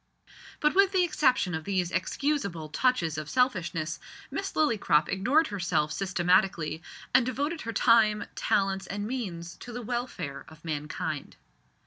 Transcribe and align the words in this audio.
But 0.59 0.73
with 0.73 0.93
the 0.93 1.03
exception 1.03 1.53
of 1.53 1.63
these 1.63 1.91
excusable 1.91 2.69
touches 2.69 3.19
of 3.19 3.29
selfishness, 3.29 3.99
Miss 4.31 4.51
Lillycrop 4.53 5.07
ignored 5.09 5.49
herself 5.49 5.91
systematically, 5.91 6.81
and 7.13 7.23
devoted 7.23 7.61
her 7.61 7.71
time, 7.73 8.25
talents, 8.33 8.87
and 8.87 9.05
means, 9.05 9.57
to 9.57 9.71
the 9.71 9.83
welfare 9.83 10.43
of 10.49 10.65
mankind. 10.65 11.35